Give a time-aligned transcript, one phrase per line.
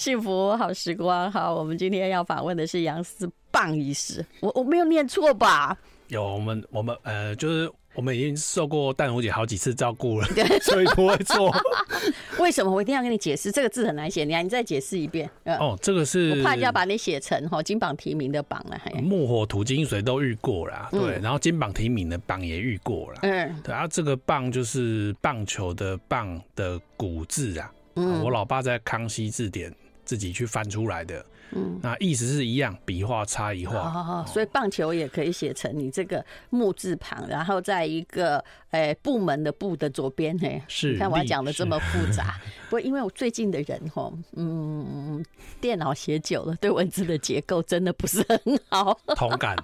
[0.00, 5.76] 幸福好时光，好，我们今天要访问的是杨思棒医师，我我没有念错吧？
[6.08, 11.54] 有，我们我们呃，就是我们已经受过淡如姐好几次照顾了，对， 所以不会错。
[12.40, 14.24] 为什么我一定要跟你解释这个字很难写？
[14.24, 15.28] 你来，你再解释一遍。
[15.44, 18.80] 哦，这个是我怕就要把你写成哈金榜题名的榜了。
[19.02, 29.70] 木火土金水都遇过了，对，然后金榜题名的榜也遇过了，嗯，对啊，这个棒就是棒球的棒的古字啊，嗯，我老爸在康熙字典
[30.10, 31.24] 自己去翻出来的。
[31.52, 34.24] 嗯，那意思是一样，笔画差异化。
[34.26, 38.38] 所以棒球也可以写成你这个木字旁，然后在一个
[38.70, 40.36] 诶、欸、部门的部的左边。
[40.36, 42.40] 嘿，是，你看我讲的这么复杂。
[42.68, 45.24] 不过因为我最近的人哈，嗯，
[45.60, 48.98] 电脑写久了，对文字的结构真的不是很好。
[49.14, 49.56] 同感。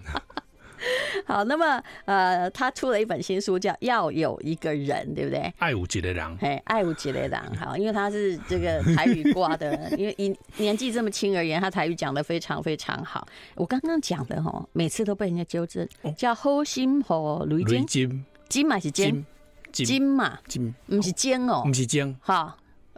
[1.27, 5.53] 好，那么呃，他出了一本新书，叫《要有一个人》，对不对？
[5.59, 7.57] 爱有一个人，嘿，爱有一个人。
[7.57, 13.27] 好，因为他是这个台语挂的，因为以年纪这么轻而言，他台语讲的非常非常好。
[13.55, 17.87] 我刚刚讲的哈，每次都被人家纠正，叫好心和雷金，
[18.49, 18.66] 金。
[18.66, 19.25] 嘛是金，
[19.73, 20.03] 金。
[20.03, 20.38] 嘛？
[20.47, 22.57] 金，不是尖哦，不是尖，好。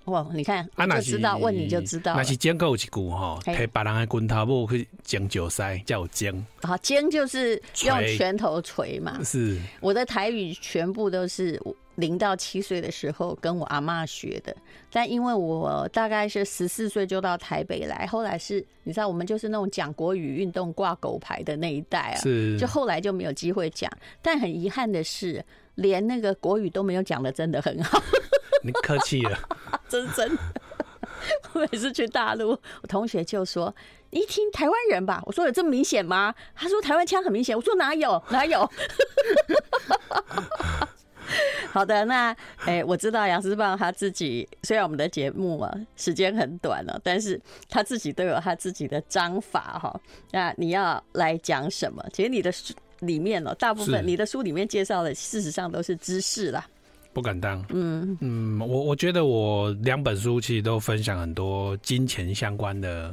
[0.08, 2.14] 哇，你看，我就知道，问你就知道。
[2.16, 6.46] 那是尖够一句哈，替别人的拳头部去捡脚塞，叫尖。
[6.62, 9.22] 好，尖就是用拳头锤嘛。
[9.22, 9.60] 是。
[9.80, 11.60] 我的台语全部都是
[11.96, 14.56] 零到七岁的时候跟我阿妈学的，
[14.90, 22.58] 但因为我大概是十四岁就到台北来，后来是，你知道，我们就是那种讲国语运动挂狗牌的那一代啊，是。
[22.58, 23.90] 就后来就没有机会讲，
[24.22, 28.02] 但很遗憾的是，连那个国语都没有讲的真的很好。
[28.64, 29.38] 你客气了，
[29.88, 30.42] 这 是真的。
[31.52, 33.74] 我每次去大陆，我同学就说
[34.10, 38.22] ：“你一听台湾人吧。”我说：“有这么明显吗？”他说：“台湾腔很明显。”我说：“哪有？
[38.30, 38.70] 哪有？”
[41.70, 50.00] 好的，那哎、欸，我知道杨思棒他自己，虽然我们的节目啊时间很短了，但是他自己都有他自己的章法哈。
[50.30, 52.02] 那你要来讲什么？
[52.12, 56.64] 其实你的书里面哦，大部分你的书里面介绍的，事实上都是知识啦。
[57.18, 58.16] 不敢当，嗯。
[58.20, 63.12] 嗯，我我觉得我两本书其实都分享很多金钱相关的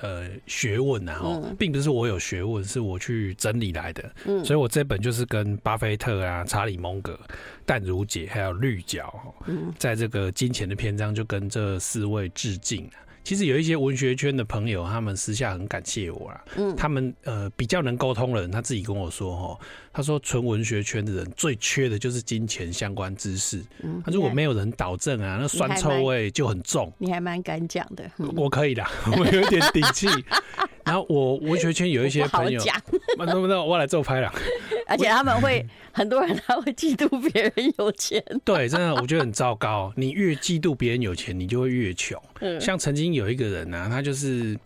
[0.00, 7.18] 呃学问啊，哦，并不是我有学问，是我去整理来的，嗯，所以我这本就是跟巴菲特啊、查理蒙格、
[7.64, 12.90] 淡如姐还有绿角，嗯，在这个金钱的篇章就跟这四位致敬。
[13.24, 16.44] 其实有一些文学圈的朋友，他们私下很感谢我啦。
[16.56, 19.58] 嗯，他们呃比较能沟通的人，他自己跟我说哈，
[19.96, 23.64] 他说纯文学圈的人最缺的就是金钱相关知识。
[23.82, 26.92] 嗯，他如果没有人导正啊，那酸臭味就很重。
[26.98, 28.04] 你还蛮敢讲的，
[28.36, 28.84] 我可以的，
[29.18, 30.06] 我有一点底气。
[30.84, 32.62] 然后我文学圈有一些朋友，
[33.16, 34.30] 那那那我来做拍了。
[34.86, 39.90] 而且他们会很多人他会嫉妒别人有钱， 对，真的我觉得很糟糕。
[39.96, 42.20] 你越嫉妒别人有钱，你就会越穷。
[42.60, 44.56] 像曾经有一个人呢、啊，他就是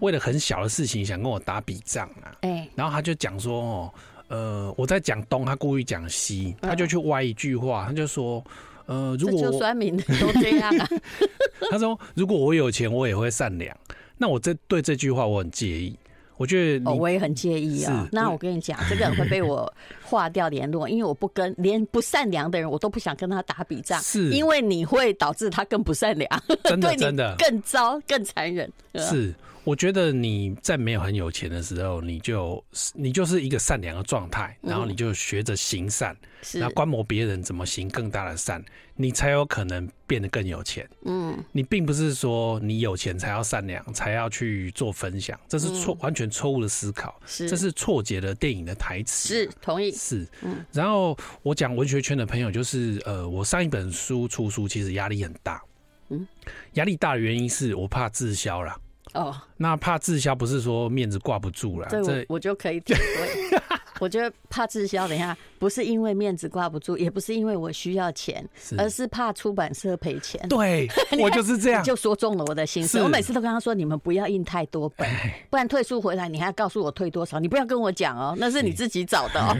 [0.00, 3.94] 为了很小的事情想跟我打笔仗啊，哎，然后他就讲说哦，
[4.34, 8.42] 呃，我在讲东，他故意讲西，他就去歪一句话，他就说，
[8.86, 10.88] 呃，如果就酸民都这样啊，
[11.70, 13.76] 他说如果我有钱，我也会善良。
[14.18, 15.96] 那我这对这句话我很介意，
[16.36, 18.08] 我觉得哦，我也很介意啊。
[18.10, 24.30] 那我跟你讲，这个人会被我划掉联络，因为我不跟连不善良的人，我都不想跟他打笔仗，是。
[24.30, 26.28] 因为你会导致他更不善良，
[26.64, 27.36] 真的 真的。
[27.38, 29.32] 更糟更残忍，是。
[29.64, 36.14] 我觉得你在没有很有钱的时候，你就你就是一个善良的状态，然后你就学着行善，
[36.52, 38.62] 然后观摩别人怎么行更大的善，
[38.94, 40.86] 你才有可能变得更有钱。
[41.06, 49.28] 嗯，你并不是说你有钱才要善良，才要去做分享，这是错，完全错误的思考，这是错解了电影的台词。
[49.28, 49.90] 是同意。
[49.92, 50.62] 是，嗯。
[50.72, 55.62] 然后我讲文学圈的朋友，就是呃，我上一本书出书，其实压力很大。
[56.10, 56.28] 嗯，
[56.74, 58.76] 压力大的原因是我怕滞销了。
[59.14, 63.58] 哦，那怕滞销不是说面子挂不住了，这我就可以体会。
[64.00, 70.46] 我觉得怕滞销，等一下不是因为面子挂不住，也不是因为我需要钱，而是怕出版社赔钱。
[70.48, 70.88] 对，
[71.22, 73.00] 我就是这样，就说中了我的心思。
[73.00, 75.08] 我每次都跟他说，你们不要印太多本，
[75.48, 79.56] 不然退书回来你还要告诉我退多少，你不要跟我讲哦，那是你自己找的哦。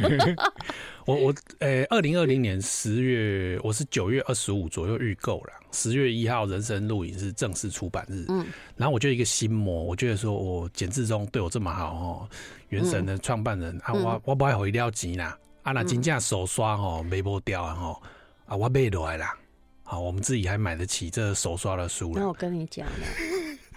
[1.06, 5.52] 我我呃，二零二零年十月，我是九月二十五左右预购了。
[5.70, 8.24] 十月一号，人生录影是正式出版日。
[8.28, 12.28] 嗯，然后我就一个心魔，我觉得说，我简志忠对我这么好哦，
[12.70, 18.02] 原神的创办人啊，我我不爱回料钱啦，啊那金价手刷哦，没剥掉啊吼，
[18.46, 19.36] 啊我买落来啦，
[19.82, 22.12] 好，我们自己还买得起这手刷的书。
[22.14, 23.06] 那我跟你讲了，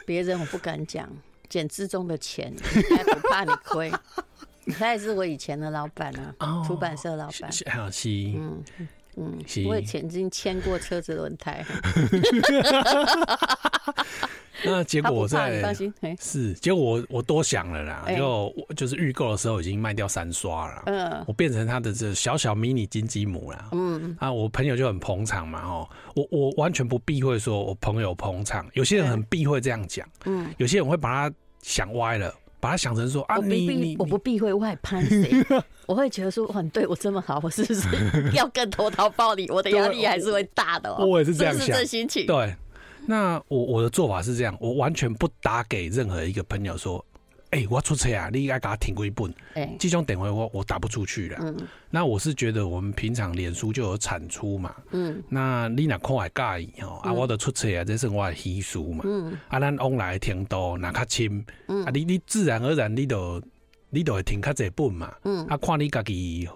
[0.06, 1.09] 别人我不敢讲，
[1.50, 2.53] 简志忠的钱，
[2.95, 3.91] 还不怕你亏。
[4.78, 7.50] 他也是我以前的老板啊，哦、出版社老板。
[7.72, 8.64] 好，是，嗯
[9.16, 11.66] 嗯，是我也曾经签过车子轮胎。
[14.66, 35.31] 那结果我在放心，是结果我我多想了啦，就就是预购的时候已经卖掉三刷了，嗯，我变成他的这小小迷你金鸡母了，嗯啊，我朋友就很捧场嘛，哦，我我完全不避讳说我朋友捧场，有些人很避讳这样讲，嗯，有些人会把他想歪了，把它想成说啊，你你我不避讳，我还攀谁？
[35.86, 37.88] 我会觉得说哇，你对我这么好，我是不是
[38.33, 39.50] 要更投桃报李？
[39.50, 42.56] 我的压力还是会大的哦，我也是这样想，是这心情，对。
[43.09, 47.04] 那我我的做法是这样，我完全不打给任何一个朋友说，
[47.51, 51.38] 哎、欸，我出车啊，你应该给他停过一本，哎，这种电话我我打不出去了。
[51.41, 51.55] 嗯，
[51.89, 63.41] 那我是觉得我们平常脸书就有产出嘛，嗯，那你若看会介意吼，啊，我的出车啊，这是我的习俗嘛，嗯，啊，咱往来听多，那较亲，嗯，啊，你你自然而然你都
[63.89, 66.47] 你都会听较这本嘛，嗯，啊，看你家己。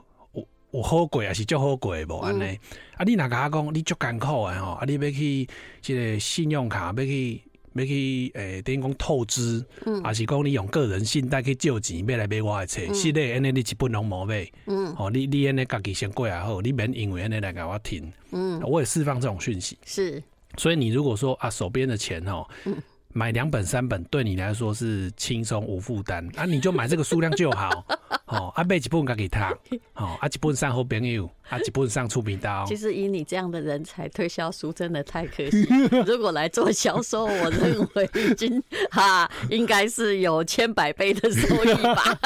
[0.74, 2.44] 有好过还是足好过无安尼？
[2.44, 2.60] 嗯、
[2.96, 5.46] 啊，你若甲我讲，你足艰苦诶吼，啊，你要去
[5.82, 7.42] 即个信用卡，要去
[7.74, 20.22] 要去诶，等于讲透支，嗯，还是讲你用个人信贷去借钱，要来买我的车，是的，安尼你基本拢无买，嗯，哦，你你安尼家己先过来好，你免因为安尼来甲我停，嗯，我也释放这种讯息，是，
[20.58, 22.76] 所以你如果说啊，手边的钱吼，嗯。
[23.14, 27.70] 买两本三本对你来说是轻松无负担啊，你就买这个数量就好
[28.28, 28.52] 哦。
[28.56, 29.52] 啊，买几本给他，
[29.96, 32.66] 哦，啊，几本上好朋友，啊，几本上出名刀。
[32.66, 35.68] 其实以你这样的人才推销书真的太可惜。
[36.06, 42.20] 如果来做销售，我认为已经哈应该是有千百倍的收益吧。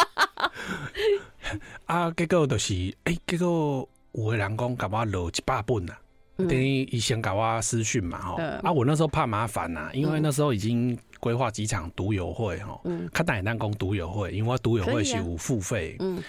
[1.85, 2.73] 啊，结果就是，
[3.03, 5.97] 哎、欸，结果有的人讲，干我落一百本啊。
[6.37, 16.21] 等于以前搞我私讯嘛，哈、嗯、啊，我那时候怕麻烦呐，因为那时候已经规划几场独友会，哈，嗯，看大单讲读友会，因为我读友会是有付费，嗯，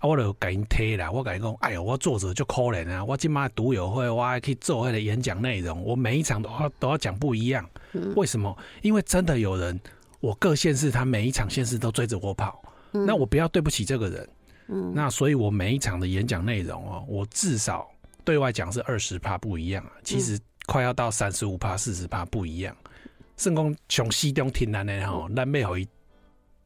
[0.00, 8.56] 啊，我就给人贴啦，我跟你讲，哎呦，我作者就可怜啊，我今麦独友会，我还可以做那个演讲内容，我每一场都要都要讲不一样，嗯，为什么？
[8.82, 9.80] 因为真的有人，
[10.18, 12.60] 我各县市他每一场县市都追着我跑，
[12.94, 14.28] 嗯，那我不要对不起这个人，
[14.66, 17.88] 嗯，那所以我每一场的演讲内容哦，我至少。
[18.24, 22.76] 对外讲是二十趴不一样啊，其实快要到三十五趴、四十趴不一样。
[23.36, 25.86] 圣公从西东听来的吼，咱要回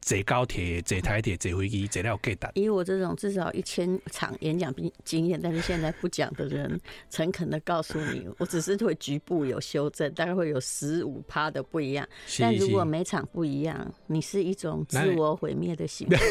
[0.01, 2.51] 坐高铁、坐台铁、坐飞机，坐了给达。
[2.53, 12.07] 以我这种至少一千场演讲经经验，但是现在不讲的人， 诚恳的告诉你，我只是会局部有修正，大概会有十五趴的不一样。
[12.39, 16.17] 但如果每场不一样，你是一种自我毁灭的行为。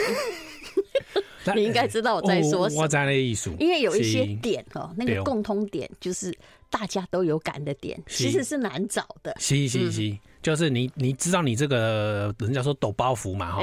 [1.55, 2.83] 你应该知道我在说什么。
[2.83, 6.37] 我在那意思，因为有一些点哦，那个共通点就是
[6.71, 9.35] 大家都有感的点，其实是难找的。
[9.39, 13.63] 是是是，就是你你知道你这个人家说抖包袱嘛哈。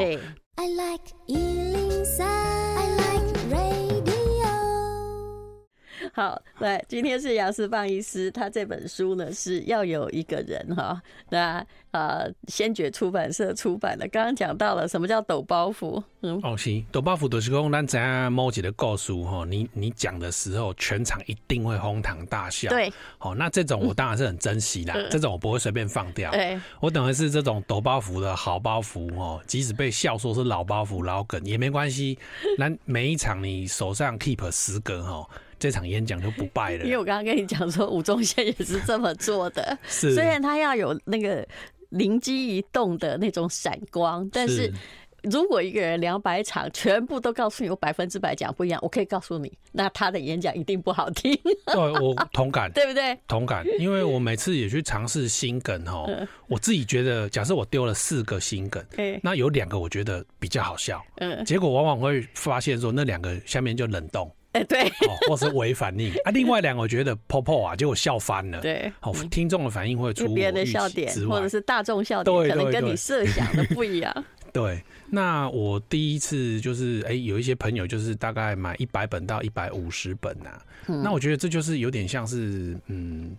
[0.55, 1.03] I like
[6.15, 14.07] 好，来，今天是杨思棒医师，他这本书呢是要有一个人哈，那呃，先觉出版社出版的。
[14.09, 32.19] 刚刚讲到了什么叫抖包袱，嗯，哦，是抖包袱就是讲咱怎样某几的告诉哈，你你讲的时候，全场一定会哄堂大笑，对，好，那这种我当然是很珍惜啦， 嗯、这种我不会随便放掉，对，我等于是这种抖包袱的好包袱哦，即使被笑说是老包袱老梗也没关系，
[32.55, 35.27] 那每一场你手上 keep 十个哈。
[35.63, 39.77] 这场演讲就不败了，因为我刚刚跟你讲说，吴宗宪也是这么做的。
[39.87, 41.47] 是，虽然他要有那个
[41.87, 44.69] 灵机一动的那种闪光，但是
[45.21, 51.33] 如果一个人两百场全部都告诉你我百分之百讲不一样，我可以告诉你，那他的演讲一定不好听。
[51.71, 53.17] 对，我同感， 对不对？
[53.25, 56.05] 同感，因为我每次也去尝试新梗哈，
[56.49, 58.83] 我自己觉得，假设我丢了四个新梗，
[59.21, 64.29] 那有两个我觉得比较好笑，嗯，结果往往会发现说那两个下面就冷冻。
[64.53, 64.91] 哎，欸、对，
[65.27, 66.31] 或是微反应啊。
[66.31, 68.59] 另外两个我觉得泡泡啊，结果笑翻了。
[68.61, 74.25] 对，好，听众的反应会出别人的笑点，或者是大众笑点，可能跟你设想的不一样。
[74.53, 80.65] 对，那我第一次就是，哎、欸，有一些朋友就是大概买一百本到一百五十本呐、啊。
[80.87, 83.35] 嗯、那我觉得这就是有点像是，嗯。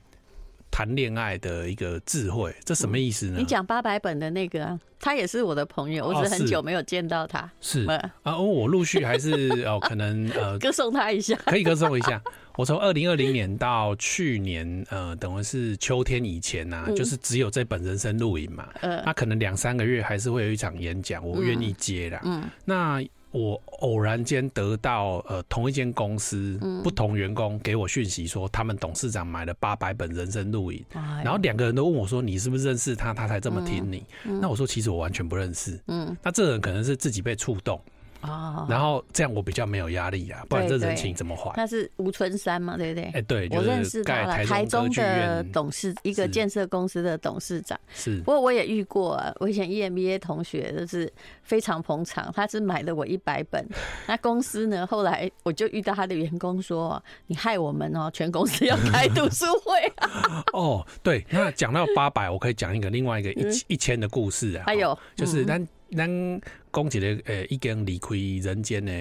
[0.75, 3.37] 谈恋爱的一个智慧，这什么意思呢？
[3.38, 7.49] 你讲八百本的那个、啊，他也是我的朋友，我只是很久没有见到他。
[7.61, 7.87] 是
[8.25, 12.21] 啊，我陆续还是 哦，可能呃，歌颂他一下，可以歌颂一下。
[12.59, 18.69] 我从二零二零年到去年，呃，等于是秋天以前呐、啊，嗯、就是只有这本人生录影嘛。
[18.81, 22.21] 嗯，那可能两三个月还是会有一场演讲，我愿意接啦。
[22.25, 23.00] 嗯，那。
[23.34, 30.84] 我偶然间得到呃同一间公司不同员工给我讯息说，他们董事长买了八百本人生录影，
[31.24, 34.04] 然后两个人都问我说，你是不是认识他，他才这么听你？
[34.22, 35.76] 那我说其实我完全不认识。
[35.88, 37.80] 嗯，那这个人可能是自己被触动，
[38.26, 41.52] 哦，然后这样我比较没有压力啊，不然这人情怎么还？
[41.57, 43.11] 那是吴春山嘛，对不对？
[43.14, 47.78] 哎，对，我认识他了，台中的董事，一个建设公司的董事长。
[47.95, 51.12] 是，不过我也遇过，我以前 EMBA 同学就是
[51.43, 53.66] 非常捧场，他是买了我一百本。
[54.07, 59.73] 那公司呢，后来我就遇到他的员工说：“你害我们哦，全公司要开 读书会。
[60.52, 64.64] ”哦，对，那讲到八百，我可以讲一个另外一个一一千的故事啊。
[64.66, 66.40] 还有，就是咱咱
[66.75, 68.93] 讲起来，呃，已经离开人间的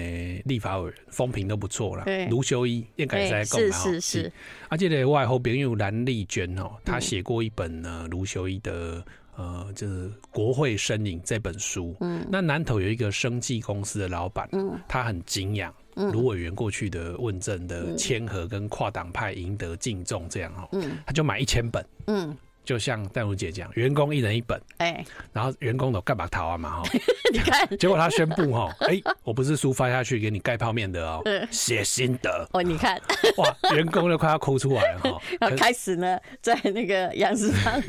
[0.44, 2.04] 立法委员，风评都不错了。
[2.30, 4.32] 卢修一应该在讲嘛，是是是。
[4.68, 9.04] 而且呢，我的好朋友蓝丽娟哦，她写过一本呢卢修一的
[9.36, 11.96] 呃，就是《国会身影》这本书。
[12.00, 12.24] 嗯。
[12.30, 22.36] 那南投有一个生技公司的老板，嗯，他很敬仰卢委员过去的问政的谦和跟跨党派赢得敬重，这样哦，嗯，他就买一千本，嗯。
[22.64, 26.82] 就像淡如姐讲，员工一人一本，哎、欸，然后员工都干嘛逃啊嘛哈？
[27.32, 33.00] 你看，结果他宣布哈，哎、欸，我不是书发下去给你盖泡面的哦，写心得哦，你看，
[33.36, 35.20] 哇，员工都快要哭出来了哈。
[35.40, 37.82] 然 后开始呢，在那个杨世芳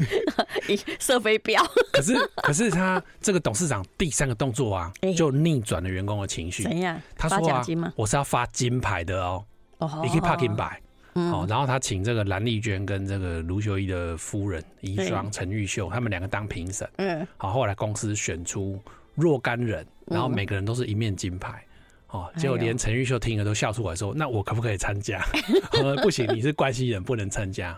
[1.00, 1.63] 射飞镖。
[1.94, 6.63] 可是，可是他这个董事长第三个动作啊，就逆转了员工的情绪。
[6.63, 7.00] 怎样？
[7.17, 7.63] 他说啊，
[7.96, 9.46] 我是要发金牌的哦，
[10.03, 10.82] 你可以帕金牌。
[11.15, 16.88] 哦，然后他请这个蓝丽娟跟这个卢秀一的夫人遗孀陈玉秀，他们两个当评审。
[16.98, 18.77] 嗯，好，后来公司选出
[19.15, 21.63] 若干人，然后每个人都是一面金牌。
[22.10, 25.22] 哦，结果连陈玉秀听了都笑出来，说：“那我可不可以参加？
[26.03, 27.77] ”不行，你是关系人，不能参加。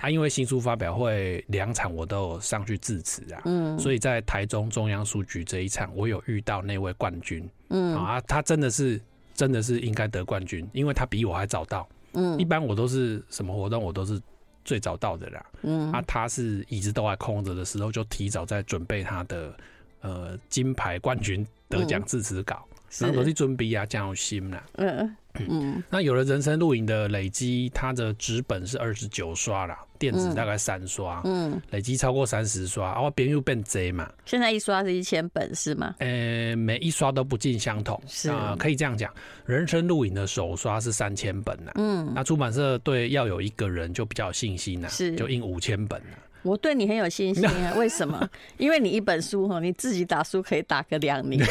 [0.00, 3.42] 啊，因为新书发表会两场我都有上去致辞啊。
[3.46, 7.48] 嗯，所以在台中中央书局这一场，我有遇到那位冠军。
[7.70, 9.00] 嗯，啊，他真的是
[9.32, 11.88] 真的是应该得冠军，因为他比我还早到。
[12.14, 14.20] 嗯，一般我都是什么活动，我都是
[14.64, 15.46] 最早到的啦。
[15.62, 19.56] 嗯，啊，他是椅子都还空着的时候，就提早在准备他的
[20.00, 22.66] 呃金牌冠军得奖致辞稿，
[22.98, 24.64] 然后都是准备啊，这样有心啦。
[24.74, 25.16] 嗯。
[25.48, 34.10] 嗯，那有了人生录影的累积，它的纸本是二十九刷啦，电子大概三刷，嗯，累积超过三十刷，啊，我边又变贼嘛。
[34.24, 35.94] 现在一刷是一千本是吗？
[35.98, 38.30] 呃、欸，每一刷都不尽相同，是。
[38.30, 39.12] 啊、呃，可以这样讲，
[39.44, 46.18] 人生录影的首刷是三千本呐，嗯，那出版社对要有一个人就比较有信心呐，是，就印五千本了。
[46.44, 48.28] 我对你很有信心啊， 为什么？
[48.58, 51.44] 因为你一本书哈，你自己打书可以打个两年，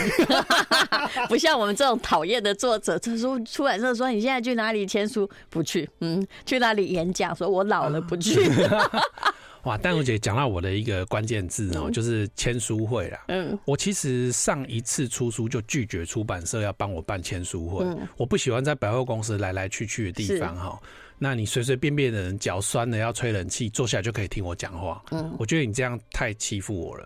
[1.28, 5.30] 不像我们这种讨厌的作者，这书出版社说你现在去哪里签书？
[5.50, 7.36] 不去，嗯，去哪里演讲？
[7.36, 8.40] 说我老了不去。
[9.64, 13.20] 哇，淡如姐讲到我的一个关键字哦，就是签书会啦。
[13.30, 17.86] 嗯，我其实上一次出书就拒绝出版社要帮我办签书会，
[18.18, 20.78] 我不喜欢在百货公司来来去去的地方哈。
[21.24, 25.01] 那你随随便便的人脚酸了要吹冷气，坐下来就可以听我讲话。
[25.12, 27.06] 嗯，我觉得你这样太欺负我了，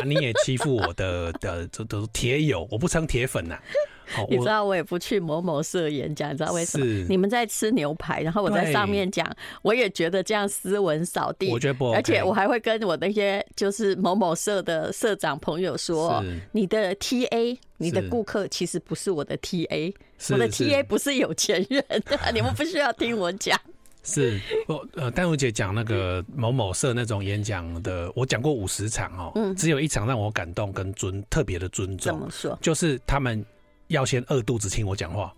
[0.00, 3.58] 啊，你也欺负我的的这都是铁友，我不称铁粉呐。
[4.28, 6.84] 你知道我也不去某某社演讲，你知道为什么？
[7.08, 9.26] 你们在吃牛排，然后我在上面讲，
[9.62, 11.50] 我也觉得这样斯文扫地。
[11.50, 16.22] 我觉得不，而且我还会跟我那些就是某某社的社长朋友说，
[16.52, 17.58] 你的 TA。
[17.80, 19.94] 你的顾客其实不是我的 TA，
[20.32, 21.84] 我的 TA 不是有钱人，
[22.34, 23.56] 你们不需要听我讲。
[24.02, 24.36] 是，
[24.66, 32.12] 我呃，丹如姐讲那个某某社那种演讲的，我讲过五十场哦，嗯，只有一场让我感动跟尊特别的尊重。
[32.12, 32.58] 怎么说？
[32.60, 33.46] 就是他们
[33.88, 35.34] 要先饿肚子听我讲话，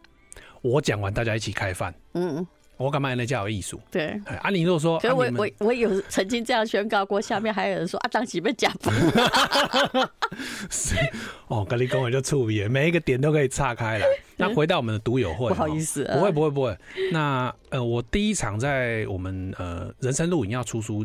[0.62, 1.94] 我讲完大家一起开饭。
[2.14, 2.46] 嗯。
[2.76, 3.78] 我干嘛那叫有艺术？
[3.90, 8.94] 对，啊，你如果说，所以我我我有曾经这样宣告过，下面还有人说啊，当时被假扮。
[10.70, 10.96] 是
[11.48, 14.06] 哦，跟你讲我就触别，每一个点都可以岔开了。
[14.38, 16.74] 那回到我们的独友会，不好意思，不会不会不会。
[17.12, 21.04] 那呃，我第一场在我们呃人生录影要出书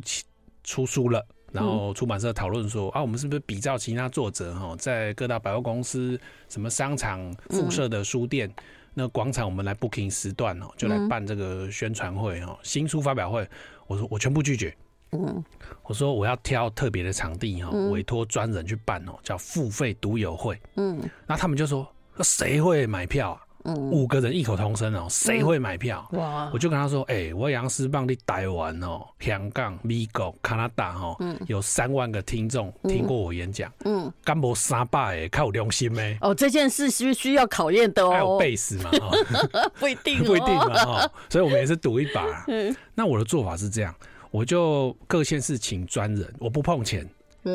[0.64, 6.20] 出书了，然后出版社讨论说啊，我们是不是比照其他作者哈，在各大百货公司、
[6.50, 8.54] 什么商场附设的书店。
[8.94, 13.48] 那广场，我们来 booking 时段哦，就来办这个宣传会哦，新书发表会。
[13.88, 14.76] 我说我全部拒绝。
[15.12, 15.44] 嗯，
[15.84, 20.60] 我说我要挑特别的场地哈，委托专人去办哦，叫付费读友会。
[20.76, 23.45] 嗯，那他们就说，那谁会买票啊？
[23.74, 26.08] 五个人异口同声哦，谁会买票？
[26.12, 26.50] 哇！
[26.54, 31.18] 我就跟他说，哎，我杨思棒的台湾哦，香港、美国、加拿大哈，
[31.48, 33.72] 有三万个听众听过我演讲。
[33.86, 36.18] 嗯，干部三百哎，靠良心没？
[36.22, 38.12] 哦，这件事需需要考验的哦。
[38.12, 38.92] 还有贝斯嘛？
[39.80, 41.12] 不一定，不一定嘛哈。
[41.30, 42.24] 所以我们也是赌一把。
[42.48, 43.94] 嗯，那我的做法是这样，
[44.32, 47.08] 我就各县市请专人，我不碰钱。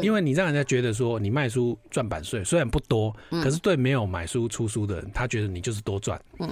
[0.03, 6.21] 因为你让人家觉得说你卖书赚版税虽然不多，可是对没有买书出书的人，他觉得你就是多赚。
[6.39, 6.49] 嗯，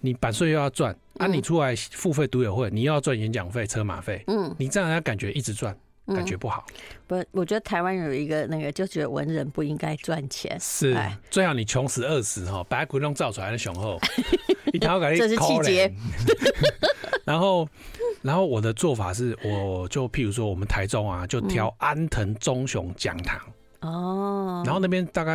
[0.00, 4.22] 你版税又要赚，啊，你出来付费读友会，你又要赚演讲费、车马费。
[4.26, 5.76] 嗯，你这样人家感觉一直赚，
[6.08, 6.66] 感觉不好。
[7.06, 10.58] 不，我觉得台湾有一个那个，就觉得文人不应该赚钱。
[10.60, 10.96] 是，
[11.30, 14.00] 最好你穷死饿死哈，把鬼弄造出来的雄厚，
[14.72, 15.18] 一条给你。
[15.18, 15.92] 这是气节。
[17.24, 17.68] 然后，
[18.22, 23.40] 然后我的做法是，我就譬如说，我们台中啊，就挑安藤忠雄讲堂。
[23.80, 24.62] 哦。
[24.64, 25.32] 然后那边大概，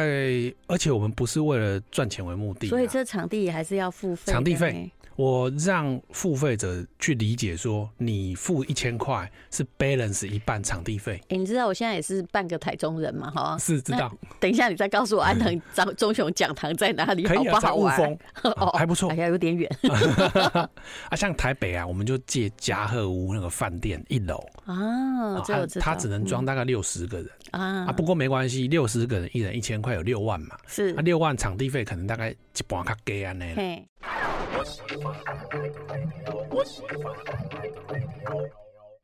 [0.68, 4.32] 而且我们不是为了赚钱为目的，所以这场地还是要付费。
[4.32, 4.90] 场地费。
[5.18, 11.14] 我让付费者去理解说，你付一千块是 balance 一半场地费。
[11.24, 13.32] 哎、欸，你知道我现在也是半个台中人嘛？
[13.32, 14.16] 哈，是知道。
[14.40, 17.28] 等一下，你再告诉我安藤张 忠雄讲堂在哪里？
[17.28, 18.18] 好不好玩？
[18.44, 19.10] 哦，还不错。
[19.10, 19.68] 哎呀，有点远。
[21.10, 25.84] 啊，像台北啊，我们就借嘉贺屋那个饭店一楼啊，这我知道。
[25.84, 30.56] 他只能装大概六十个人啊啊，不过没关系，六十个人一人一千块，有六万嘛。
[30.68, 33.84] 是啊，六万场地费可能大概一半卡给安内。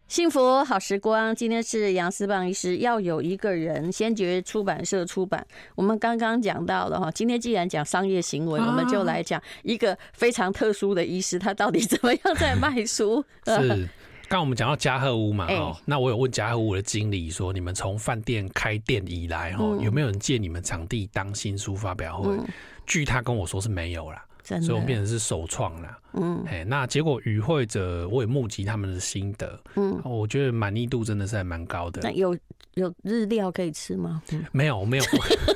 [0.07, 2.77] 幸福好时光，今天是杨思棒医师。
[2.77, 5.45] 要有一个人，先决出版社出版。
[5.75, 13.25] 我们刚刚讲到了哈，今天既然讲商业行为，我们就来讲一个非常特殊的医师，他到底怎么样在卖书？
[13.45, 13.89] 是，
[14.29, 22.37] 刚我们讲到嘉贺屋嘛，哦，那我有问嘉贺屋的经理说，你们从饭店开店以来，哈，有没有人借你们场地当新书发表会？
[22.85, 24.23] 据他跟我说是没有啦。
[24.43, 25.99] 所以，我变成是首创啦。
[26.13, 29.59] 嗯，哎，那结果与会者我也募集他们的心得。
[29.75, 32.01] 嗯，我觉得满意度真的是还蛮高的。
[32.03, 32.37] 那有
[32.75, 34.21] 有日料可以吃吗？
[34.31, 35.03] 嗯、没有，没有。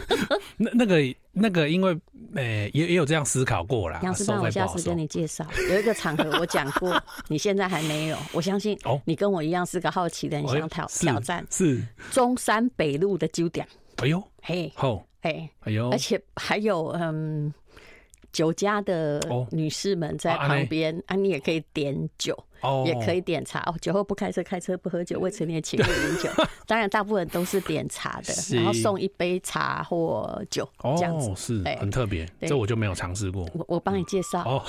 [0.57, 0.97] 那那个
[1.31, 1.91] 那个，因为
[2.33, 3.99] 诶、欸，也也有这样思考过啦。
[4.03, 8.17] 杨思棒，我下次跟你介绍，有一个场合我讲过， 你现在还没有。
[8.33, 11.45] 我相信哦，你跟我一样是个好奇的人，想挑挑战。
[11.51, 13.67] 是中山北路的酒店。
[13.97, 17.53] 哎呦，嘿，好，哎，哎呦，而且还有嗯。
[18.31, 19.19] 酒家的
[19.51, 23.61] 女士们在旁边、哦、啊，你也可以点酒，哦、也可以点茶。
[23.65, 26.29] 哦，酒后不开车，开车不喝酒，未成年请勿饮酒。
[26.67, 32.27] 当然，大部分都是点茶的，然后送一杯茶或酒，这样子、哦、是很特别。
[32.41, 33.49] 这我就没有尝试过。
[33.53, 34.41] 我我帮你介绍。
[34.43, 34.63] 哦，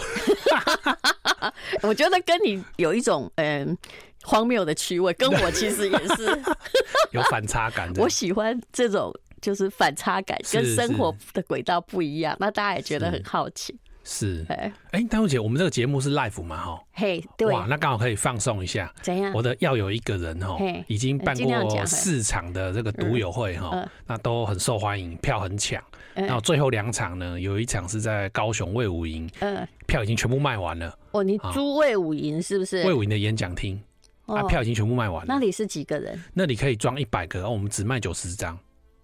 [1.82, 3.76] 我觉得跟你有一种嗯
[4.22, 6.42] 荒谬的趣味，跟我其实也是
[7.12, 7.92] 有反差感。
[7.96, 9.12] 我喜欢这种。
[9.40, 13.76] 就是反差感跟生活的轨道不一样，那大家也觉得很好奇。
[14.10, 16.56] 是，哎，哎，丹如姐，我们这个节目是 live 嘛？
[16.56, 18.90] 哈，嘿，对，哇，那刚好可以放松一下。
[19.02, 19.30] 怎样？
[19.34, 25.82] 我的要有一个人哈，已经办过四场的这个独友会哈，那都很受欢迎，票很抢。
[26.14, 30.98] 然后最后两场呢，有一场是在高雄魏武营，嗯，票已经全部卖完了。
[31.10, 32.82] 哦，你租魏武营是不是？
[32.84, 33.78] 魏武营的演讲厅，
[34.24, 35.34] 啊，票已经全部卖完了。
[35.34, 36.18] 那里是几个人？
[36.32, 38.58] 那里可以装一百个，我们只卖九十张。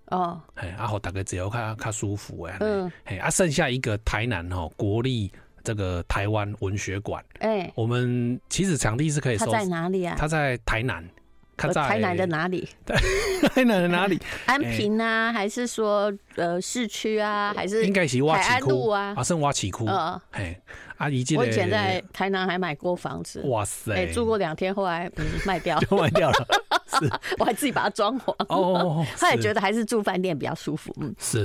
[0.07, 10.15] 哦，嘿，阿好大概只要看看舒服哎，嗯，嘿，啊，剩下一个台南哦国立这个台湾文学馆，哎，我们其实场地是可以收，他在哪里啊？
[10.19, 11.03] 他在台南，
[11.57, 12.69] 台南的哪里？
[13.55, 14.21] 台南的哪里？
[14.47, 17.53] 安平啊，还是说呃市区啊？
[17.57, 19.15] 还是应该是海安路啊？
[19.17, 20.57] 啊，是挖起窟，嗯，嘿。
[20.99, 23.93] 阿姨记得，我以前在台南还买过房子，哇塞！
[23.93, 26.47] 哎，住过两天，后来嗯 卖掉，就卖掉了。
[26.87, 28.33] 是，我还自己把它装潢。
[28.49, 30.95] 哦，后来觉得还是住饭店比较舒服。
[31.01, 31.43] 嗯，是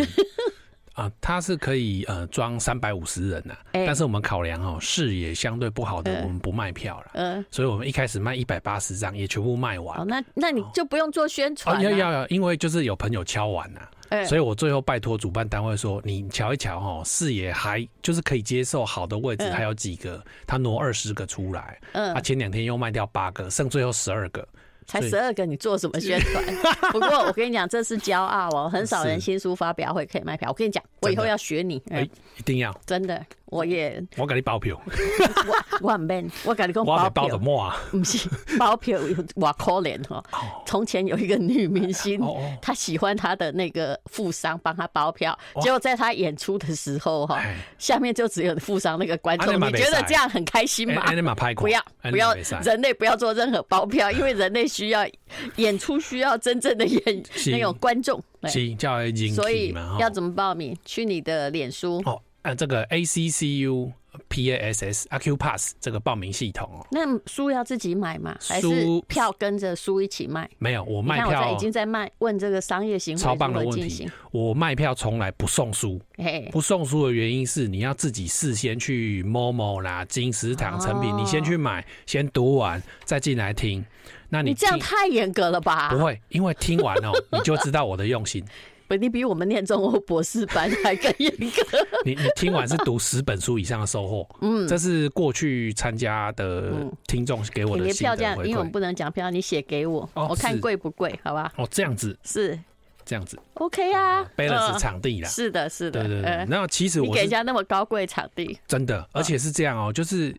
[0.99, 7.11] 啊，它是可以呃装三百五十人呐，但是我们考量哦视野相对不好的，我们不卖票了。
[7.13, 9.99] 嗯，所以我们一开始卖一百八十张，也全部卖完。
[9.99, 11.81] 哦，那那你就不用做宣传。
[11.81, 13.81] 要要要，因为就是有朋友敲完了。
[14.25, 24.45] 所以我最后拜托主办单位说，你瞧一瞧哈，视野还就是可以接受好的位置，还有几个，他挪二十个出来，嗯，他前两天又卖掉八个，剩最后十二个。
[24.89, 26.43] 才十二个，你做什么宣传？
[26.91, 30.49] 不过我跟你讲，这是骄傲哦，很少人新书发表会可以卖票。
[30.49, 32.01] 我跟你讲，我以后要学你，哎，
[32.37, 34.79] 一定要，真的，我也，我给你包票，
[35.47, 37.37] 我我很 man，我跟你讲包票，
[37.91, 38.99] 不是包票，
[39.35, 40.23] 我可怜哈。
[40.65, 42.21] 从前有一个女明星，
[42.61, 47.43] 她喜欢她的那个富商帮她包票，结果在她演出的时候哈，
[47.77, 51.03] 下面就只有富商那个观众，你觉得这样很开心吗？
[51.55, 52.33] 不要不要，
[52.63, 54.69] 人类不要做任何包票， 因为人类。
[54.69, 55.03] 需要
[55.55, 57.01] 演出，需要真正的演
[57.47, 58.21] 那种观众，
[59.33, 60.77] 所以要怎么报名？
[60.85, 61.99] 去你的脸书。
[62.05, 63.91] 哦，呃，这个 A C C U
[64.27, 66.87] P A S S Acupass 这个报名系统哦。
[66.91, 68.35] 那书要自己买吗？
[68.41, 68.67] 还是
[69.07, 70.49] 票跟着书一起卖？
[70.57, 72.09] 没有，我卖票已经在卖。
[72.19, 74.09] 问这个商业行为超棒的问题。
[74.31, 76.01] 我卖票从来不送书，
[76.51, 83.85] 不送书的原因是你要自己事先去 Momo 啦、金石堂、成品，你先去买，先读完再进来听。
[84.29, 85.89] 那你，你这样太严格了吧？
[85.89, 88.43] 不会，因为听完哦， 你就知道我的用心。
[88.89, 91.77] 不，你比我们念中欧博士班还更严格。
[92.03, 96.73] 你你听完是读十本书以上的收获，嗯，这是过去参加的
[97.05, 98.45] 听众给我的心得回馈。
[98.45, 101.53] 因为我们不能讲票，你写给我，我看贵不贵，好吧？
[101.57, 102.59] 哦，这样子是
[103.05, 106.45] 这样子，OK 啊，balance 场地啦，是的，是的，对对对。
[106.49, 110.35] 那其实我给人家那么高贵场地，真的，而且是这样哦，就是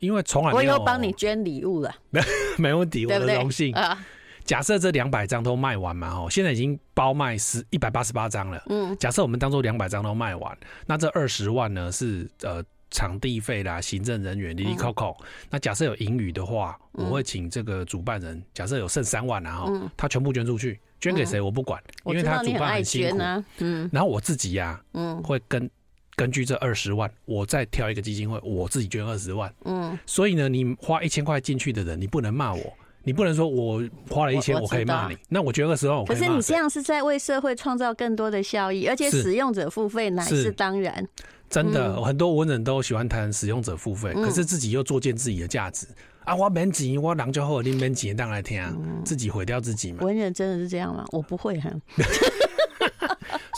[0.00, 2.20] 因为从来我有，我又帮你捐礼物了，没
[2.58, 4.04] 没问题，我的荣幸啊。
[4.44, 8.62] 假设这两百张都卖完嘛，哦，现在已经包卖十一百八十八张了。
[8.68, 15.16] 嗯，假设我们当做两百张都卖完，那这二十万呢是呃场地费啦、行政人员、哩哩扣扣。
[15.48, 23.18] 那假设有盈余的话，我会请这个主办人，假设有剩三万然后他全部捐出去，捐给谁我不管，因为他主办很辛苦。
[23.58, 25.70] 嗯，然后我自己呀，嗯，会跟
[26.14, 29.52] 根据这二十万，我再挑一个基金会，我自己捐二十万。
[29.64, 32.72] 嗯，所以呢，你花一千块进去的人，你不能骂我。
[33.04, 35.16] 你不能说我花了一千，我可以骂你。
[35.28, 41.06] 那我觉得二十万，可是你这样是在为社会创造更多的效益，而且使用者付费乃是当然。
[41.48, 45.86] 真的，很多文人都喜欢谈使用者付费，可是自己又作践自己的价值
[46.24, 46.34] 啊！
[46.34, 48.64] 我免钱，我人就好，你免钱当来听，
[49.04, 50.02] 自己毁掉自己嘛。
[50.02, 51.04] 文人真的是这样吗？
[51.12, 51.70] 我不会哈。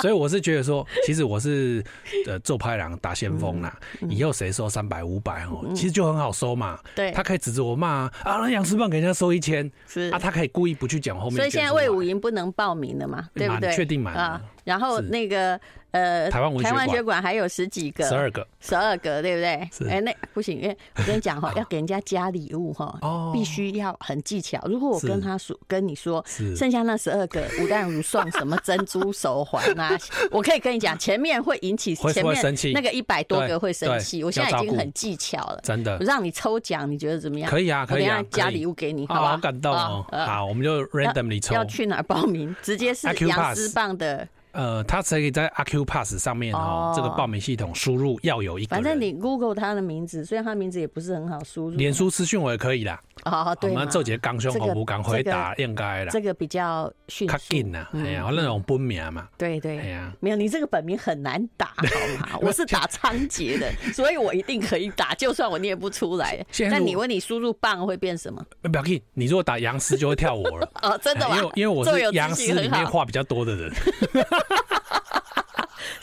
[0.05, 1.83] 所以我是觉得说， 其实我是
[2.27, 3.75] 呃做拍郎打先锋啦。
[4.11, 6.79] 以后谁收三百五百哦，其实就很好收嘛。
[6.95, 7.88] 对，他可以指着我骂
[8.23, 11.37] 啊，那杨师棒给人家收一千，是啊，他可以故意不去讲后面。
[11.38, 13.75] 所以现在魏武营不能报名了嘛，对不对？
[13.75, 14.43] 确定满了。
[14.64, 15.59] 然后那个
[15.95, 19.89] 呃，台湾台湾学馆还有十几个，十二个，十二个，对不对？
[19.89, 22.99] 哎，那不行，因为我跟你讲哈， 要给人家加礼物哈，
[23.33, 24.61] 必须要很技巧。
[24.67, 26.25] 如果我跟他说，跟你说，
[26.57, 29.97] 剩下那十二个吴淡如送什么珍珠手环啊？
[30.33, 32.35] 我可以跟你讲，前面会引起前面
[32.75, 34.25] 那个一百多个会生气。
[34.25, 35.97] 我现在已经很技巧了，真的。
[36.01, 37.49] 我让你抽奖，你觉得怎么样？
[37.49, 40.05] 可以啊，可以啊，加礼物给你，好好感动哦。
[40.11, 41.55] 好，我们就 randomly 抽。
[41.55, 42.53] 要去哪儿报名？
[42.61, 44.27] 直接是杨思棒的。
[44.55, 48.75] 呃，他可以在阿 Q Pass 上面哦，这个报名系统输入要有一个。
[48.75, 51.77] 反正你 Google 他的名字，虽然他的名字也不是很好输入。
[51.77, 53.01] 脸书私讯我也可以啦。
[53.25, 53.71] 哦，对。
[53.71, 56.11] 我们做几个刚胸，我不敢回答，应该啦。
[56.13, 57.89] 这个比较迅速呐。
[57.95, 59.29] 哎呀，那种本名嘛。
[59.39, 59.79] 对对。
[59.79, 61.85] 哎呀，没有，你这个本名很难打，好
[62.33, 62.39] 吗？
[62.43, 66.45] 我是打仓颉的， 所以我一定可以打，就算我念不出来。
[66.71, 68.45] 那你问你输入棒会变什么？
[68.63, 70.71] 不要紧，你如果打杨思就会跳我了。
[70.83, 71.37] 哦，真的吗？
[71.37, 73.73] 因为因为我是杨思里面话比较多的人。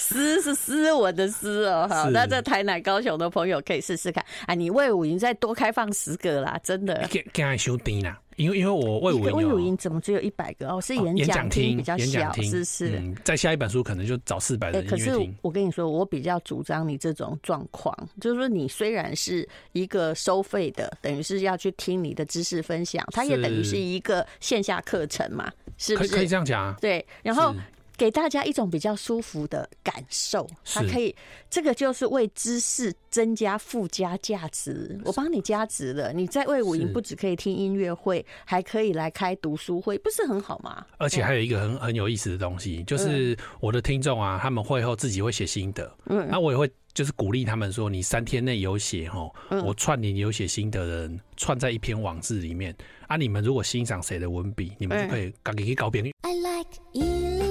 [0.01, 4.25] 斯是斯文的斯哦，好，那在台南、高雄的朋友可以试试看。
[4.47, 7.07] 啊，你魏武营再多开放十个啦，真的。
[8.37, 10.81] 因为因为我魏武营，卫武营怎么只有一百个哦？
[10.81, 13.13] 是演讲厅比较小，是是。
[13.23, 14.83] 在下一本书可能就找四百人。
[14.87, 15.11] 可是
[15.43, 26.15] 我跟你说，我比较主张你这种状况，就是说你虽然是一个收费的，等于是要去听你的知识分享，它也等于是一个线下课程嘛，是不是？
[26.15, 26.75] 可以这样讲啊。
[26.81, 27.53] 对，然后。
[28.01, 31.15] 给大家一种比较舒服的感受，它可以，
[31.51, 34.99] 这个就是为知识增加附加价值。
[35.05, 40.83] 我帮你加值了，你在魏武营不只可以听音乐会，还可以来开读书会，不是很好吗？
[40.97, 49.31] 而且还有一个很很有意思的东西，就是我的听众啊，他们会后自己会写心得，嗯，那我也会就是鼓励他们说，你三天内有写哦，
[49.63, 52.75] 我串联有写心得的人串在一篇网志里面。
[53.07, 56.03] 啊，你们如果欣赏谁的文笔，你们就可以赶紧去搞编。
[56.21, 57.50] I like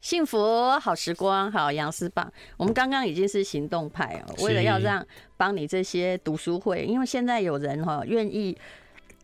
[0.00, 2.32] 幸福好时光，好杨思棒。
[2.56, 8.56] 我们刚刚已经是行动派哦，为了要让帮你这些读书会，因为现在有人哈愿意。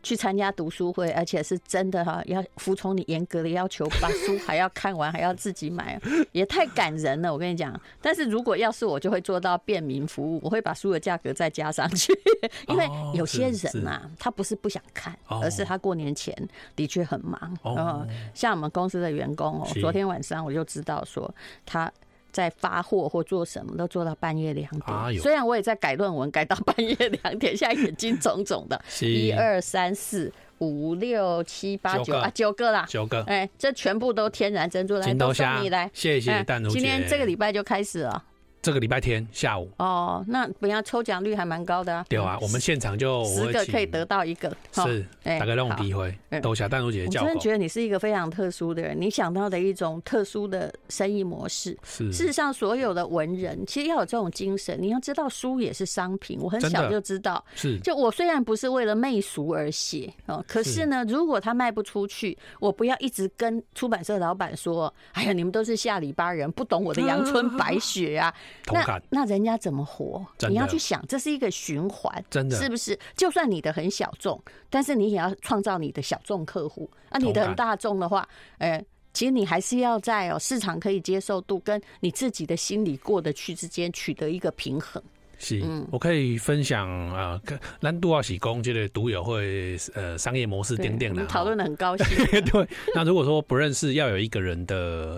[0.06, 7.32] 去参加读书会，而且是真的哈，要服从你严格的要求，把书还要看完，还要自己买， 也太感人了。
[7.32, 12.16] 我跟你讲，但是如果要是我，就会做到便民服务，我会把书的价格再加上去，
[12.68, 16.32] 因为有些人呐，他不是不想看，而是他过年前
[16.76, 17.58] 的确很忙。
[17.62, 21.28] 哦，像我们公司的员工哦，昨天晚上我就知道说
[21.64, 21.92] 他。
[22.36, 28.78] 在发货或做什么都做到半夜两点，虽然我也在改论文，改到半夜两点，现在眼睛肿肿的。
[29.00, 33.22] 一二三四五六七八九啊，九个啦，九个。
[33.22, 36.78] 哎，这全部都天然珍珠来，都送你来，谢谢淡如姐。
[36.78, 38.22] 今天这个礼拜就开始了。
[38.66, 42.04] 这个礼拜天下午哦，那不要抽奖率还蛮高的啊。
[42.08, 46.12] 对啊，我们现场就十个可以得到一个，是大概那种机会。
[46.42, 51.78] 都下蛋如姐的教，我真的觉得你是一个非常特殊的人，你想到的一种特殊的生意模式。
[51.84, 56.36] 是，事实上所有的文人其实要有这种精神，你要知道书也是商品。
[56.40, 57.78] 我很小就知道，是。
[57.78, 69.02] 就我虽然不是为了媚俗而写哦，可是呢，如果他卖不出去，我不要一直跟出版社老板说：“哎呀，你们都是下里巴人，不懂我的阳春白雪啊。”同感。
[69.10, 70.24] 那那人家怎么活？
[70.48, 72.98] 你要去想，这是一个循环，真的，是不是？
[73.16, 74.40] 就算你的很小众，
[74.70, 76.90] 但是你也要创造你的小众客户。
[77.08, 85.02] 啊，你的很大众的话，呃，其实你还是要在哦市场可以接受度跟你自己的心理过得去之间取得一个平衡。
[85.38, 87.40] 是，我可以分享啊，
[87.80, 92.06] 难度啊，喜工这个读友会呃商业模式点点的，讨论的很高兴。
[92.46, 94.76] 对，那如果说不认识要有一个人的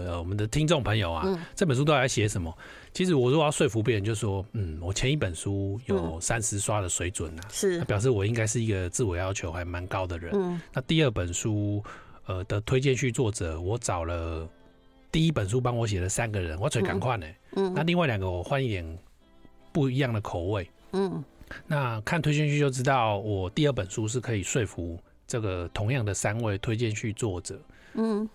[0.09, 2.53] 呃我们的听众朋友啊，嗯、这本书都在写什么？
[2.93, 10.33] 其实我如果要说服别人，就说嗯，我前一本书有三十刷的水准啊，是表示我应该是一个自我要求还蛮高的人。
[10.35, 11.83] 嗯，那第二本书
[12.27, 14.49] 呃的推荐序作者，我找了
[15.13, 17.27] 第一本书帮我写了三个人，我最赶快呢。
[17.55, 18.99] 嗯，那另外两个我换一点。
[19.73, 21.23] 不一样的口味，嗯，
[21.67, 27.61] 那看推荐序就知道，我第二本书是可以说服这个同样的三位推荐序作者，
[27.95, 28.29] 嗯，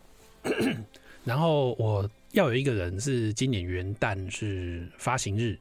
[1.23, 5.57] 然后我要有一个人是今年元旦是发行日，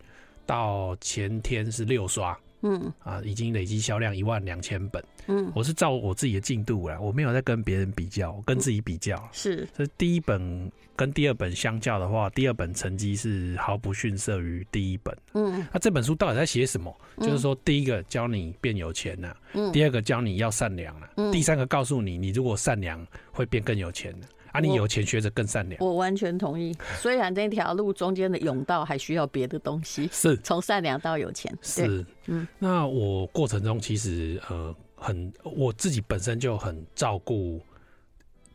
[0.46, 2.38] 到前天是六刷。
[2.62, 5.03] 嗯啊，已经累积销量一万两千本。
[5.27, 9.16] 嗯，我是照我自己的进度啦，我没有在跟别人比较，跟自己比较。
[9.16, 15.16] 嗯、是，所以第一本跟第二本相较的话，第二本成绩是毫不逊色于第一本。
[15.35, 16.92] 嗯，那这本书到底在写什么？
[17.16, 24.27] 嗯、就是说，第一个教你变有钱呐，嗯，第二个教你要善良了，嗯，第三个告诉你，你如果善良会变更有钱的。
[24.52, 26.76] 啊，你有钱学着更善良，我完全同意。
[26.96, 31.52] 虽然那条路中间的甬道还需要别的东西， 是从善良到有钱。
[31.62, 37.60] 是，嗯，那我过程中其实呃很我自己本身就很照顾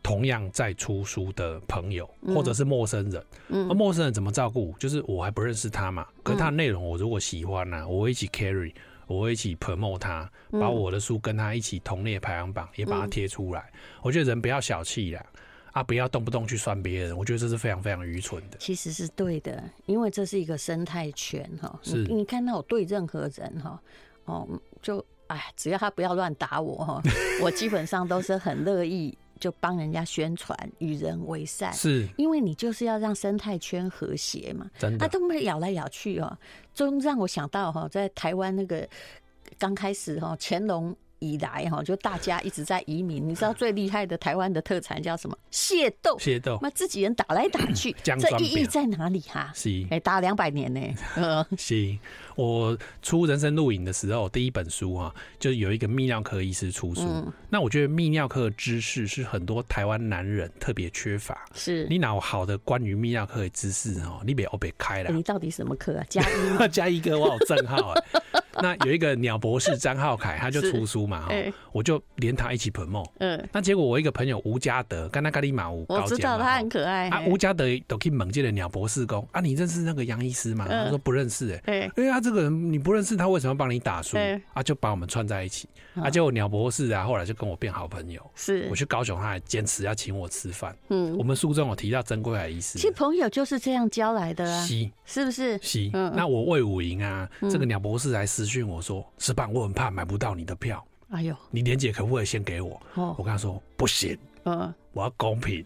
[0.03, 3.25] 同样在出书的朋友或者是陌生人。
[3.49, 4.73] 嗯，陌生人怎么照顾？
[4.79, 8.71] 就是我还不认识他嘛，可是他的内容我如果喜欢呢，我会一起 carry，
[9.07, 13.69] 我会一起 promote 他，把我的书跟他一起同列排行榜，也把它贴出来。
[14.01, 15.25] 我觉得人不要小气啦。
[15.77, 15.83] 啊！
[15.83, 18.57] 不要动不动去酸别人，我觉得这是非常非常愚蠢的。
[18.57, 21.79] 其实是对的，因为这是一个生态圈哈。
[21.83, 23.79] 是，你看到我对任何人哈，
[24.25, 24.47] 哦，
[24.81, 27.01] 就哎，只要他不要乱打我哈，
[27.43, 31.71] 我基本上都是很乐意就帮人家宣传，与人为善。
[31.71, 34.69] 是，因为你就是要让生态圈和谐嘛。
[34.79, 36.37] 真的，啊，都没咬来咬去哦，
[36.73, 38.87] 就让我想到哈，在台湾那个
[39.59, 40.95] 刚开始哈，乾隆。
[41.19, 43.27] 以来哈，就大家一直在移民。
[43.27, 45.38] 你知道最厉害的台湾的特产叫什么？
[45.51, 49.51] 械斗，械斗，那自己人打来打去， 这意义在哪里哈？
[49.56, 50.82] 是，哎，打两百年呢。
[51.15, 51.97] 嗯， 是。
[52.38, 57.02] 我出人生录影的时候，第一本书啊，就有一个泌尿科医师出书。
[57.50, 61.38] 那我觉得泌尿科的知识是很多台湾男人特别缺乏。
[61.56, 64.21] 是，你哪有好的关于泌尿科的知识哦？
[64.23, 65.12] 你别欧别开了。
[65.12, 66.06] 你到底什么科啊？
[66.08, 68.02] 加一， 加一个，我好正号啊。
[68.60, 71.34] 那有一个鸟博士张浩凯，他就出书嘛，哈，
[71.71, 73.08] 我就连他一起 promote。
[73.19, 77.08] 嗯，那结果我一个朋友吴家德，跟他咖喱马吴，我知道他很可爱。
[77.10, 80.65] 啊，吴家德都可以猛进的鸟博士工啊，你认识那个杨医师吗？
[80.67, 84.17] 他说不认识，哎，因为他这个人你不认识，他为什么帮你打书？
[84.51, 85.69] 啊，就把我们串在一起。
[85.95, 88.21] 啊，结果鸟博士啊，后来就跟我变好朋友。
[88.35, 90.75] 是，我去高雄，他还坚持要请我吃饭。
[90.89, 94.67] 嗯，我们书中有提到珍贵海医师，其实朋友就是这样交来的啊，
[95.05, 95.57] 是不是？
[95.61, 95.89] 是。
[96.13, 99.05] 那我魏武营啊，这个鸟博士来私讯我说。
[99.19, 100.85] 石板，我很怕买不到你的票。
[101.11, 102.77] 哎呦，你连姐可不可以先给我？
[102.93, 105.63] 我跟他说不行，嗯，我要公平。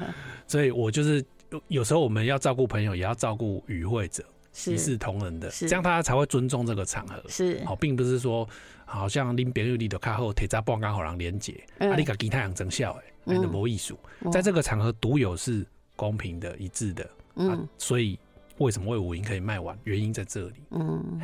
[0.46, 1.24] 所以我就是
[1.68, 4.22] 有时候我们要照顾朋友，也要照顾与会者，
[4.66, 7.22] 一视同仁的，这样大家才会尊重这个场合。
[7.28, 8.48] 是，好，并不是说
[8.84, 13.98] 好像拎别人里的卡后铁闸半刚好让连结，啊，你个其他人真笑哎，那的没艺术。
[14.30, 17.10] 在这个场合独有是公平的、一致的。
[17.36, 18.18] 嗯，所以
[18.58, 19.78] 为什么卫武营可以卖完？
[19.84, 20.54] 原因在这里。
[20.70, 21.20] 嗯，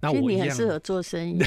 [0.00, 1.38] 那我你很适合做生意，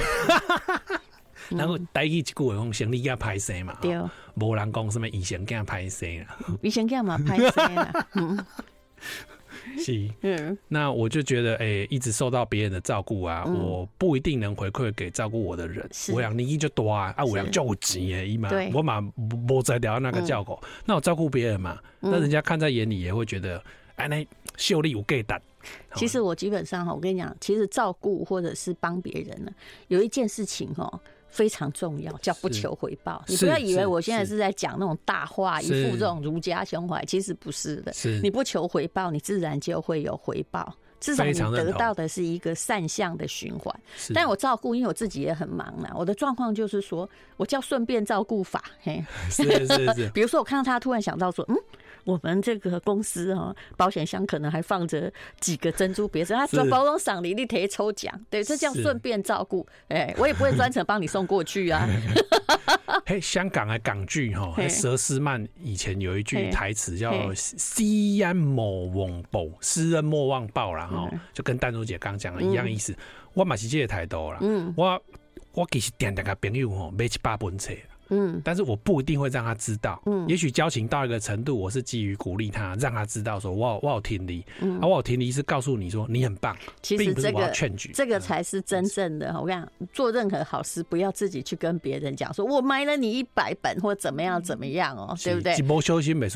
[1.51, 3.99] 然后带一句话讲，生意要拍生嘛，对，
[4.35, 8.07] 无人讲什么以前干拍生啊，以前干嘛拍生啊？
[8.15, 8.45] 嗯，
[9.77, 15.87] 是，嗯，那我就觉得，哎、欸，一直受到别人的照顾啊，嗯、我不一定能回馈给照顾我的人。
[15.91, 16.11] 是。
[16.13, 18.71] 我养你就多啊，啊，我养就钱诶，嘛，对。
[18.73, 19.01] 我嘛
[19.47, 23.61] 不在聊那个叫狗，嗯、那我照顾别人嘛，嗯、那人家看在眼里也会觉得，
[23.95, 24.25] 哎，那
[24.55, 25.39] 秀丽有给的。
[25.95, 29.51] 其实我基本上哈，我跟你讲，其实照顾或者是帮别人呢，
[29.89, 33.23] 有一件事情哈非常重要，叫不求回报。
[33.27, 37.93] 你不要以为我现在是在讲那种大话，一副这种儒家胸怀，其实不是的。
[37.93, 43.73] 是你不求回报，你自然就会有回报，至少你得到的是一个善向的循环。
[44.13, 48.63] 但我照顾，因为我自己也很忙嘛，我的状况就是说，我叫顺便照顾法。
[48.81, 50.09] 嘿， 是是是。
[50.15, 51.55] 比如说，我看到他突然想到说，嗯。
[52.03, 59.65] 我们这个公司哦，保险箱可能还放着几个珍珠别针，他说包装赏你，你可以抽奖，对，这叫顺便照顾。
[59.89, 61.87] 哎，我也不会专程帮你送过去啊。
[63.05, 67.83] 嘿，香港的港剧哈，佘诗曼以前有一句台词叫“私
[68.23, 72.95] 恩莫忘报”，私恩莫忘报啦哈，就跟丹如姐刚讲的一样意思。
[73.33, 74.39] 我嘛是这个态度啦，
[74.75, 75.01] 我
[75.53, 77.73] 我其实点点个朋友吼买一百本册。
[78.09, 80.01] 嗯，但是我不一定会让他知道。
[80.05, 84.45] 嗯，也许交情到一个程度，我是基于鼓励他，让他知道说我我有听你。
[84.59, 86.55] 嗯，啊，我有听你是告诉你说你很棒。
[86.81, 89.33] 其实这个劝举，这个才是真正的。
[89.39, 95.55] 我跟你讲，做任何好事，不要自己去跟别人讲，说我买了你一百本或怎么样怎么样哦，对不对？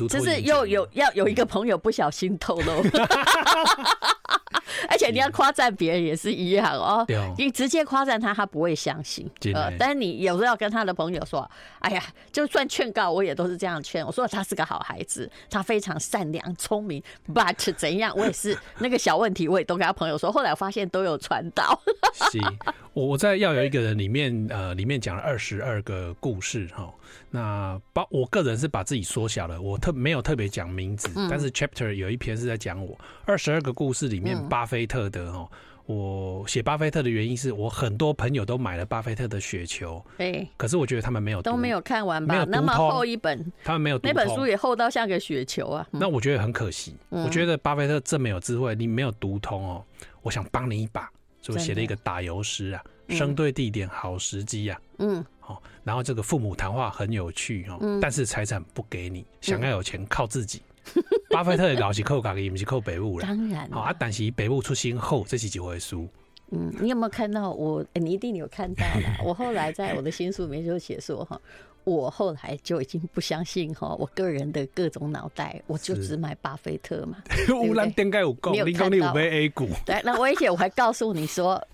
[0.08, 2.82] 就是又有要有一个朋友不小心透露。
[4.88, 7.04] 而且你要夸赞别人也是一样哦，
[7.36, 9.28] 你直接夸赞他，他不会相信。
[9.54, 11.48] 呃，但是你有时候要跟他的朋友说
[11.80, 14.04] ：“哎呀，就算劝告，我也都是这样劝。
[14.04, 17.02] 我说他是个好孩子，他非常善良、聪明。
[17.32, 20.30] But 怎样，我也是那个小问题，我也都跟他朋友说。
[20.30, 21.80] 后来我发现都有传到。
[22.30, 22.38] 是，
[22.92, 26.92] 我我在要有一个人里面，呃，里面讲了二十二个故事哈。
[27.30, 35.48] 那把我个人是把自己缩小了，我特没有特别讲名字，但是 chapter 有一篇是在讲我二十二个故事里面巴菲特的哦。
[35.84, 42.44] 我写巴菲特的原因是我很多朋友都买了巴菲特的雪球，哎，可是我觉得他们没有都没有看完吧？
[42.48, 45.84] 那么厚一本，他们没有那本书也厚到像个雪球啊。
[45.90, 49.84] 那我觉得很可惜，我觉得巴菲特这么有智慧，你没有读通哦，
[50.22, 55.22] 我想帮你一把，所以我写了一个打油诗啊，生对地点好时机啊，嗯。
[55.84, 60.62] 然后这个父母谈话很有趣哦，但是财产不给你，想要有钱靠自己。
[61.30, 63.26] 巴菲特的老是靠家己，不是靠北部了。
[63.26, 66.08] 当然，好啊，但是北部出新后，这是几回书。
[66.50, 67.84] 嗯，你有没有看到我？
[67.94, 69.16] 你一定有看到啦。
[69.24, 71.40] 我后来在我的新书里面就写说哈，
[71.84, 77.16] 我后来就已经不相信哈，我个人的各种脑袋，我就只买巴菲特嘛。
[77.54, 79.68] 乌兰点解有够，你讲你有买 A 股。
[79.86, 81.64] 对，那我而且我还告诉你说，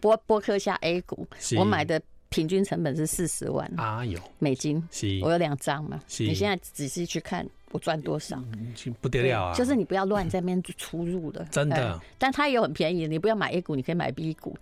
[0.00, 1.26] 波波克下 A 股，
[1.58, 2.00] 我买的。
[2.34, 4.82] 平均成本是四十万啊，有美金，
[5.22, 6.00] 我有两张嘛。
[6.18, 8.42] 你现在仔细去看，我赚多少？
[9.00, 9.54] 不得了啊！
[9.54, 12.00] 就是你不要乱在那边出入的，真的。
[12.18, 14.58] 但它也有很便宜，你不要买 A 股，你可以买 B 股。